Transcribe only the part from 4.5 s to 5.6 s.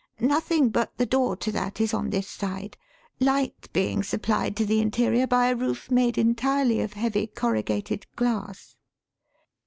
to the interior by a